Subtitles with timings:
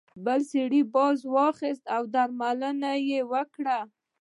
[0.25, 3.79] بل سړي باز واخیست او درملنه یې وکړه.